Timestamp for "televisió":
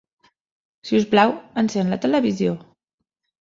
2.07-2.57